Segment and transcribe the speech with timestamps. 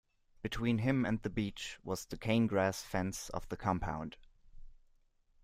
[0.41, 4.17] Between him and the beach was the cane-grass fence of the compound.